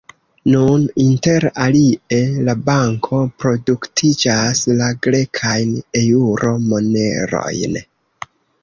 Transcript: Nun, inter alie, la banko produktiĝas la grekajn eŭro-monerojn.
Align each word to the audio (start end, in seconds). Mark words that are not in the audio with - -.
Nun, 0.51 0.85
inter 1.03 1.45
alie, 1.65 2.21
la 2.49 2.55
banko 2.71 3.19
produktiĝas 3.45 4.65
la 4.81 4.89
grekajn 5.05 5.79
eŭro-monerojn. 6.05 7.83